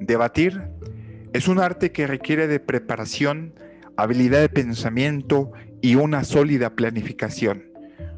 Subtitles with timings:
[0.00, 0.62] Debatir
[1.34, 3.54] es un arte que requiere de preparación,
[3.96, 5.52] habilidad de pensamiento
[5.82, 7.70] y una sólida planificación.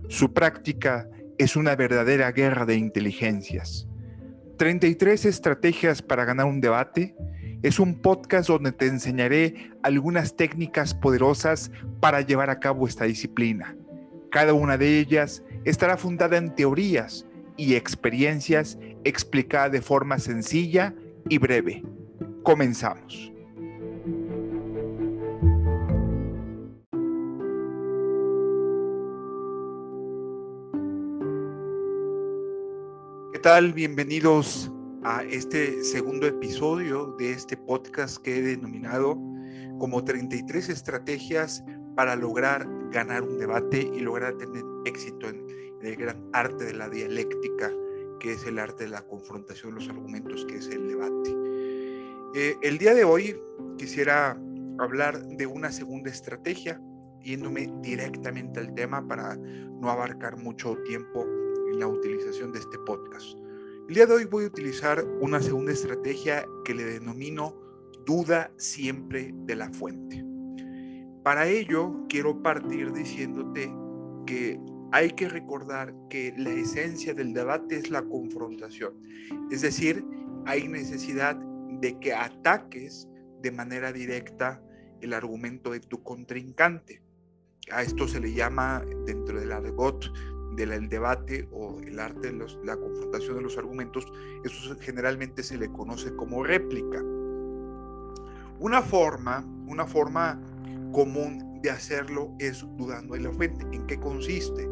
[0.09, 1.09] Su práctica
[1.39, 3.89] es una verdadera guerra de inteligencias.
[4.59, 7.17] 33 estrategias para ganar un debate
[7.65, 13.77] es un podcast donde te enseñaré algunas técnicas poderosas para llevar a cabo esta disciplina.
[14.31, 17.27] Cada una de ellas estará fundada en teorías
[17.57, 20.95] y experiencias explicadas de forma sencilla
[21.29, 21.83] y breve.
[22.43, 23.33] Comenzamos.
[33.33, 33.73] ¿Qué tal?
[33.73, 34.71] Bienvenidos
[35.05, 39.19] a este segundo episodio de este podcast que he denominado
[39.79, 41.65] como 33 estrategias
[41.97, 45.45] para lograr ganar un debate y lograr tener éxito en
[45.83, 47.73] el gran arte de la dialéctica,
[48.23, 51.37] que es el arte de la confrontación de los argumentos, que es el debate.
[52.37, 53.37] Eh, el día de hoy
[53.77, 54.41] quisiera
[54.79, 56.81] hablar de una segunda estrategia,
[57.21, 61.27] yéndome directamente al tema para no abarcar mucho tiempo
[61.73, 63.37] en la utilización de este podcast.
[63.89, 67.61] El día de hoy voy a utilizar una segunda estrategia que le denomino
[68.07, 70.25] duda siempre de la fuente.
[71.25, 73.73] Para ello, quiero partir diciéndote
[74.27, 74.61] que
[74.93, 78.95] hay que recordar que la esencia del debate es la confrontación.
[79.51, 80.05] Es decir,
[80.45, 81.37] hay necesidad
[81.81, 83.09] de que ataques
[83.41, 84.63] de manera directa
[85.01, 87.03] el argumento de tu contrincante.
[87.71, 90.13] A esto se le llama dentro del argot
[90.57, 94.07] del debate o el arte de la confrontación de los argumentos,
[94.45, 97.03] eso generalmente se le conoce como réplica.
[98.59, 100.39] Una forma, una forma
[100.93, 103.65] común de hacerlo es dudando de la fuente.
[103.73, 104.69] ¿En qué consiste?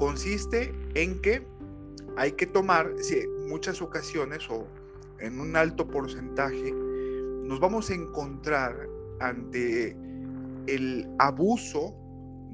[0.00, 1.46] Consiste en que
[2.16, 4.66] hay que tomar, si muchas ocasiones o
[5.18, 6.72] en un alto porcentaje,
[7.44, 8.88] nos vamos a encontrar
[9.20, 9.94] ante
[10.68, 11.94] el abuso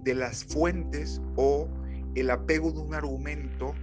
[0.02, 1.68] de las fuentes o
[2.16, 3.74] el apego de un argumento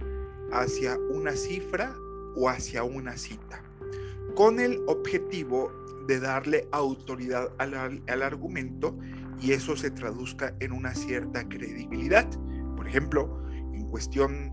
[0.52, 1.96] hacia una cifra
[2.36, 3.62] o hacia una cita,
[4.34, 5.72] con el objetivo
[6.06, 8.94] de darle autoridad al, al, argumento
[9.40, 12.28] y eso se traduzca en una cierta credibilidad.
[12.76, 13.43] Por ejemplo,
[13.94, 14.50] cuestión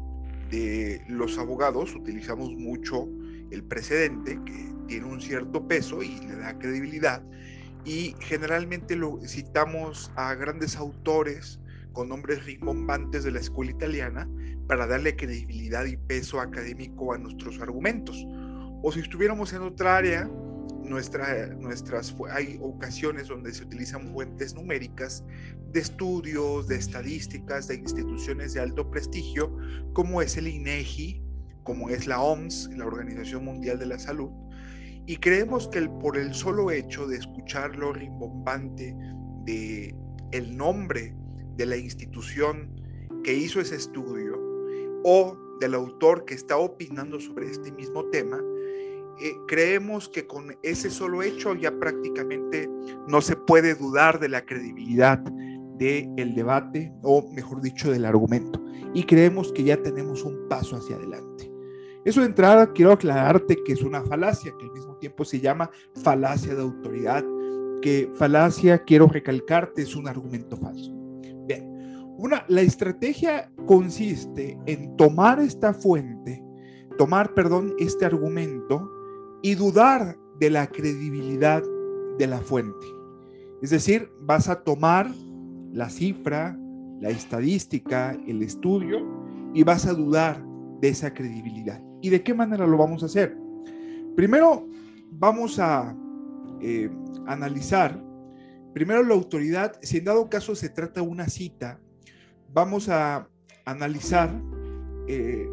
[0.52, 3.08] de los abogados utilizamos mucho
[3.50, 7.24] el precedente que tiene un cierto peso y le da credibilidad
[7.84, 11.60] y generalmente lo citamos a grandes autores
[11.92, 14.30] con nombres rimbombantes de la escuela italiana
[14.68, 18.24] para darle credibilidad y peso académico a nuestros argumentos.
[18.84, 20.30] O si estuviéramos en otra área,
[20.92, 25.24] nuestra, nuestras, hay ocasiones donde se utilizan fuentes numéricas
[25.72, 29.58] de estudios, de estadísticas, de instituciones de alto prestigio,
[29.94, 31.24] como es el INEGI,
[31.64, 34.30] como es la OMS, la Organización Mundial de la Salud,
[35.08, 38.96] y creemos que el, por el solo hecho de escuchar lo rimbombante
[39.46, 39.96] de
[40.32, 41.16] el nombre
[41.56, 42.70] de la institución
[43.24, 44.38] que hizo ese estudio
[45.04, 48.40] o del autor que está opinando sobre este mismo tema,
[49.20, 52.70] eh, creemos que con ese solo hecho ya prácticamente
[53.08, 58.62] no se puede dudar de la credibilidad del el debate o mejor dicho del argumento
[58.94, 61.52] y creemos que ya tenemos un paso hacia adelante.
[62.04, 65.70] Eso de entrada quiero aclararte que es una falacia, que al mismo tiempo se llama
[66.04, 67.24] falacia de autoridad,
[67.82, 70.92] que falacia, quiero recalcarte, es un argumento falso.
[71.46, 71.64] Bien,
[72.18, 76.44] una, la estrategia consiste en tomar esta fuente,
[76.98, 78.90] tomar, perdón, este argumento
[79.42, 81.64] y dudar de la credibilidad
[82.18, 82.88] de la fuente.
[83.62, 85.12] Es decir, vas a tomar
[85.72, 86.58] la cifra,
[87.00, 89.00] la estadística, el estudio
[89.54, 90.44] y vas a dudar
[90.80, 91.82] de esa credibilidad.
[92.02, 93.38] ¿Y de qué manera lo vamos a hacer?
[94.16, 94.68] Primero,
[95.12, 95.96] vamos a
[96.62, 96.90] eh,
[97.28, 98.04] analizar,
[98.74, 101.80] primero la autoridad, si en dado caso se trata de una cita,
[102.54, 103.28] vamos a
[103.66, 104.42] analizar
[105.08, 105.48] eh,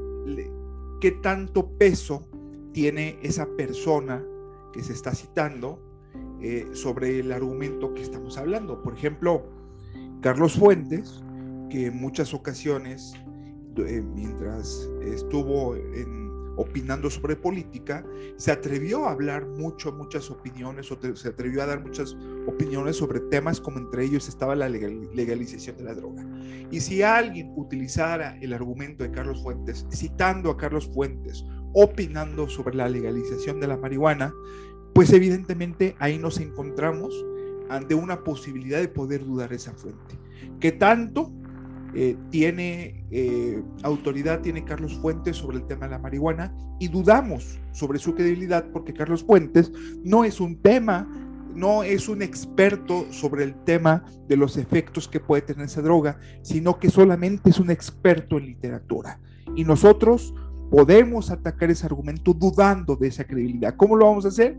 [1.01, 2.29] qué tanto peso
[2.79, 4.25] tiene esa persona
[4.73, 5.83] que se está citando
[6.41, 8.81] eh, sobre el argumento que estamos hablando.
[8.85, 9.51] Por ejemplo,
[10.21, 11.21] Carlos Fuentes,
[11.71, 13.15] que en muchas ocasiones,
[14.15, 15.75] mientras estuvo
[16.57, 18.07] opinando sobre política,
[18.37, 22.17] se atrevió a hablar mucho, muchas opiniones, o se atrevió a dar muchas
[22.47, 26.25] opiniones sobre temas como entre ellos estaba la legalización de la droga.
[26.71, 31.45] Y si alguien utilizara el argumento de Carlos Fuentes, citando a Carlos Fuentes,
[31.75, 34.33] opinando sobre la legalización de la marihuana,
[34.95, 37.15] pues evidentemente ahí nos encontramos
[37.69, 40.19] ante una posibilidad de poder dudar esa fuente.
[40.61, 41.33] Que tanto
[41.95, 47.59] eh, tiene eh, autoridad, tiene Carlos Fuentes sobre el tema de la marihuana y dudamos
[47.73, 49.73] sobre su credibilidad porque Carlos Fuentes
[50.05, 51.09] no es un tema,
[51.55, 56.19] no es un experto sobre el tema de los efectos que puede tener esa droga,
[56.43, 59.19] sino que solamente es un experto en literatura.
[59.57, 60.35] Y nosotros
[60.71, 63.75] podemos atacar ese argumento dudando de esa credibilidad.
[63.77, 64.57] ¿Cómo lo vamos a hacer?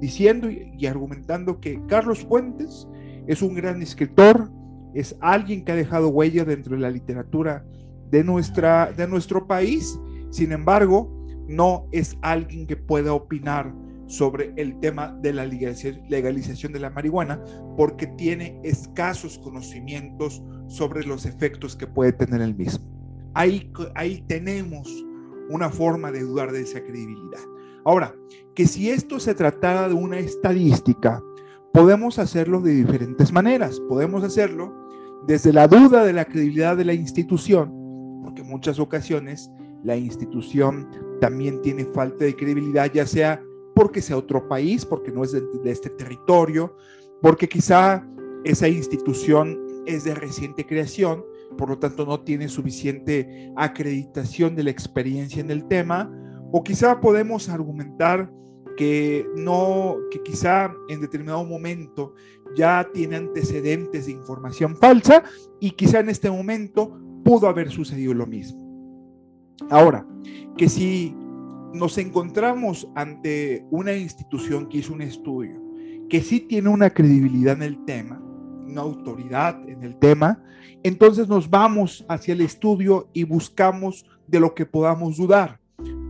[0.00, 2.86] Diciendo y argumentando que Carlos Fuentes
[3.26, 4.50] es un gran escritor,
[4.94, 7.64] es alguien que ha dejado huella dentro de la literatura
[8.10, 9.98] de, nuestra, de nuestro país,
[10.30, 11.14] sin embargo,
[11.46, 13.74] no es alguien que pueda opinar
[14.06, 17.42] sobre el tema de la legalización de la marihuana
[17.76, 22.86] porque tiene escasos conocimientos sobre los efectos que puede tener el mismo.
[23.34, 25.04] Ahí, ahí tenemos
[25.48, 27.40] una forma de dudar de esa credibilidad.
[27.84, 28.14] Ahora,
[28.54, 31.22] que si esto se tratara de una estadística,
[31.72, 33.80] podemos hacerlo de diferentes maneras.
[33.88, 34.74] Podemos hacerlo
[35.26, 37.72] desde la duda de la credibilidad de la institución,
[38.22, 39.50] porque en muchas ocasiones
[39.84, 40.88] la institución
[41.20, 43.42] también tiene falta de credibilidad, ya sea
[43.74, 46.76] porque sea otro país, porque no es de, este territorio,
[47.22, 48.04] porque quizá
[48.44, 51.24] esa institución es de reciente creación,
[51.56, 56.10] por lo tanto no tiene suficiente acreditación de la experiencia en el tema,
[56.52, 58.30] o quizá podemos argumentar
[58.76, 62.14] que no, que quizá en determinado momento
[62.56, 65.24] ya tiene antecedentes de información falsa
[65.60, 68.68] y quizá en este momento pudo haber sucedido lo mismo.
[69.68, 70.06] Ahora,
[70.56, 71.14] que si
[71.74, 75.60] nos encontramos ante una institución que hizo un estudio,
[76.08, 78.22] que sí tiene una credibilidad en el tema,
[78.68, 80.42] una autoridad en el tema,
[80.82, 85.58] entonces nos vamos hacia el estudio y buscamos de lo que podamos dudar.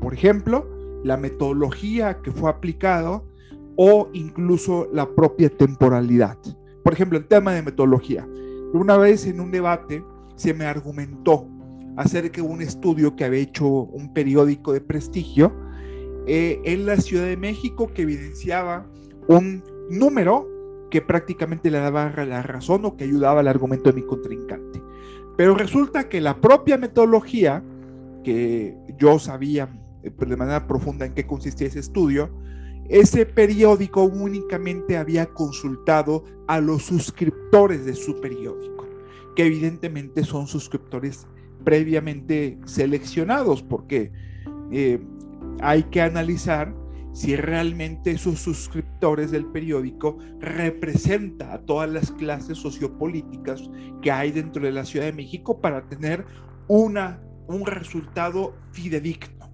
[0.01, 0.69] Por ejemplo,
[1.05, 3.25] la metodología que fue aplicado
[3.77, 6.37] o incluso la propia temporalidad.
[6.83, 8.27] Por ejemplo, el tema de metodología.
[8.73, 11.49] Una vez en un debate se me argumentó
[11.97, 15.53] acerca de un estudio que había hecho un periódico de prestigio
[16.27, 18.87] eh, en la Ciudad de México que evidenciaba
[19.29, 20.47] un número
[20.91, 24.83] que prácticamente le daba la razón o que ayudaba al argumento de mi contrincante.
[25.37, 27.63] Pero resulta que la propia metodología
[28.25, 29.69] que yo sabía
[30.03, 32.31] eh, de manera profunda en qué consistía ese estudio,
[32.89, 38.87] ese periódico únicamente había consultado a los suscriptores de su periódico,
[39.37, 41.27] que evidentemente son suscriptores
[41.65, 44.11] previamente seleccionados, porque
[44.73, 44.99] eh,
[45.61, 46.75] hay que analizar
[47.13, 53.71] si realmente esos suscriptores del periódico representa a todas las clases sociopolíticas
[54.03, 56.27] que hay dentro de la Ciudad de México para tener
[56.67, 59.51] una, un resultado fidedigno.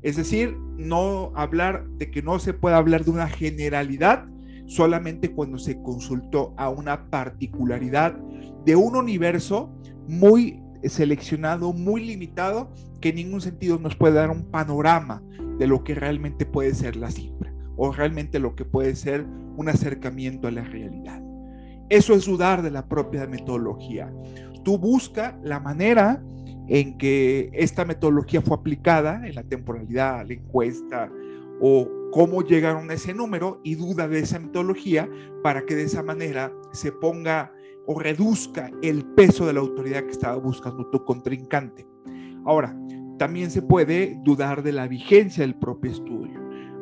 [0.00, 4.26] Es decir, no hablar de que no se puede hablar de una generalidad
[4.66, 8.16] solamente cuando se consultó a una particularidad
[8.64, 9.70] de un universo
[10.06, 15.22] muy seleccionado, muy limitado, que en ningún sentido nos puede dar un panorama
[15.58, 17.38] de lo que realmente puede ser la cifra
[17.78, 19.24] o realmente lo que puede ser
[19.56, 21.22] un acercamiento a la realidad.
[21.88, 24.12] Eso es dudar de la propia metodología.
[24.64, 26.22] Tú busca la manera
[26.66, 31.10] en que esta metodología fue aplicada en la temporalidad, la encuesta
[31.60, 35.08] o cómo llegaron a ese número y duda de esa metodología
[35.42, 37.52] para que de esa manera se ponga
[37.86, 41.86] o reduzca el peso de la autoridad que estaba buscando tu contrincante.
[42.44, 42.76] Ahora,
[43.18, 46.37] también se puede dudar de la vigencia del propio estudio.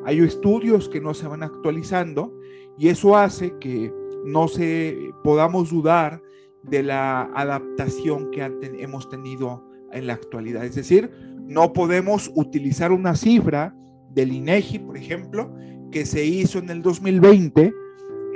[0.06, 2.32] Hay estudios que no se van actualizando
[2.78, 3.92] y eso hace que
[4.25, 6.22] no se podamos dudar
[6.62, 8.48] de la adaptación que
[8.78, 10.64] hemos tenido en la actualidad.
[10.64, 11.10] Es decir,
[11.40, 13.75] no podemos utilizar una cifra
[14.10, 15.52] del INEGI, por ejemplo,
[15.90, 17.75] que se hizo en el 2020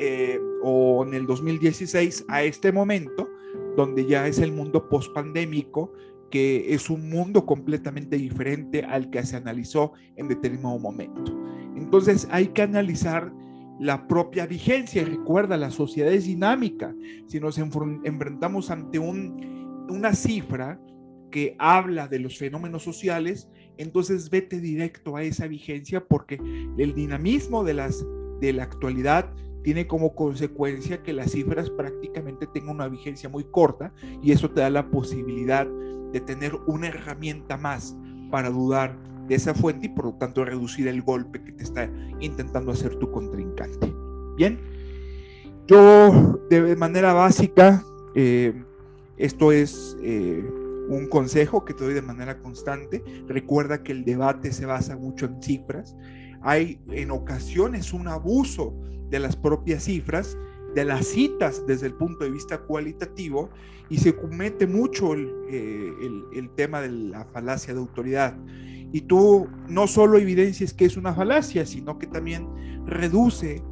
[0.00, 3.28] eh, o en el 2016 a este momento,
[3.76, 5.92] donde ya es el mundo post-pandémico,
[6.32, 11.39] que es un mundo completamente diferente al que se analizó en determinado momento.
[11.90, 13.32] Entonces hay que analizar
[13.80, 15.04] la propia vigencia.
[15.04, 16.94] Recuerda, la sociedad es dinámica.
[17.26, 20.78] Si nos enfrentamos ante un, una cifra,
[21.32, 26.40] que habla de los fenómenos sociales, entonces vete directo a esa vigencia porque
[26.78, 28.04] el dinamismo de, las,
[28.40, 29.32] de la actualidad
[29.62, 33.92] tiene como consecuencia que las cifras prácticamente tengan una vigencia muy corta
[34.22, 35.66] y eso te da la posibilidad
[36.12, 37.96] de tener una herramienta más
[38.30, 38.96] para dudar
[39.30, 41.88] de esa fuente y por lo tanto reducir el golpe que te está
[42.20, 43.94] intentando hacer tu contrincante.
[44.36, 44.60] Bien,
[45.66, 47.82] yo de manera básica,
[48.14, 48.52] eh,
[49.16, 49.96] esto es...
[50.02, 50.44] Eh,
[50.90, 53.04] un consejo que te doy de manera constante.
[53.28, 55.96] Recuerda que el debate se basa mucho en cifras.
[56.42, 58.74] Hay en ocasiones un abuso
[59.08, 60.36] de las propias cifras
[60.74, 63.50] de las citas desde el punto de vista cualitativo
[63.88, 65.92] y se comete mucho el, eh,
[66.32, 68.36] el, tema de la falacia de autoridad.
[68.92, 72.46] Y tú no solo evidencias que es una falacia, sino que también
[72.86, 73.62] reduce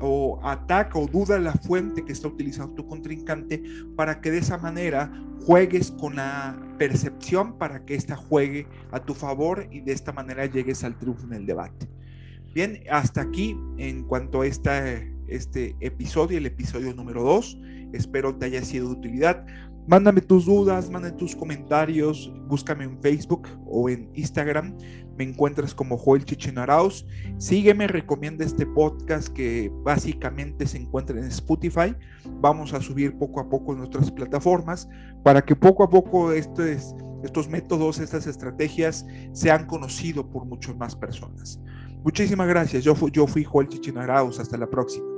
[0.00, 3.62] o ataca o duda la fuente que está utilizando tu contrincante
[3.96, 5.12] para que de esa manera
[5.44, 10.46] juegues con la percepción para que ésta juegue a tu favor y de esta manera
[10.46, 11.88] llegues al triunfo en el debate.
[12.54, 14.84] Bien, hasta aquí en cuanto a esta,
[15.28, 17.58] este episodio, el episodio número 2.
[17.92, 19.46] Espero te haya sido de utilidad.
[19.86, 24.74] Mándame tus dudas, mándame tus comentarios, búscame en Facebook o en Instagram.
[25.18, 27.06] Me encuentras como Joel Chichinaraus.
[27.36, 31.94] Sígueme, recomienda este podcast que básicamente se encuentra en Spotify.
[32.40, 34.88] Vamos a subir poco a poco en otras plataformas
[35.22, 41.60] para que poco a poco estos, métodos, estas estrategias sean conocidos por muchas más personas.
[42.02, 42.84] Muchísimas gracias.
[42.84, 44.40] Yo, yo fui Joel Chichinaraus.
[44.40, 45.13] Hasta la próxima.